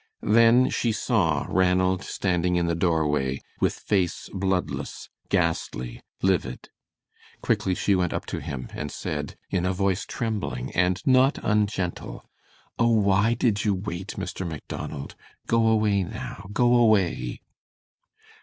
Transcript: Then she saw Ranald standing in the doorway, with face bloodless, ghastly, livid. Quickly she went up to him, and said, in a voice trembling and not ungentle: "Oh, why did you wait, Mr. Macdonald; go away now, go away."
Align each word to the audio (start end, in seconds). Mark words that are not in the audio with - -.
Then 0.23 0.71
she 0.71 0.91
saw 0.91 1.45
Ranald 1.47 2.03
standing 2.03 2.55
in 2.55 2.65
the 2.65 2.73
doorway, 2.73 3.39
with 3.59 3.75
face 3.75 4.29
bloodless, 4.33 5.09
ghastly, 5.29 6.01
livid. 6.23 6.69
Quickly 7.43 7.75
she 7.75 7.93
went 7.93 8.11
up 8.11 8.25
to 8.25 8.39
him, 8.39 8.69
and 8.73 8.91
said, 8.91 9.35
in 9.51 9.63
a 9.63 9.73
voice 9.73 10.03
trembling 10.07 10.71
and 10.71 11.05
not 11.05 11.37
ungentle: 11.43 12.25
"Oh, 12.79 12.89
why 12.89 13.35
did 13.35 13.63
you 13.63 13.75
wait, 13.75 14.15
Mr. 14.17 14.43
Macdonald; 14.47 15.13
go 15.45 15.67
away 15.67 16.01
now, 16.01 16.49
go 16.51 16.77
away." 16.77 17.41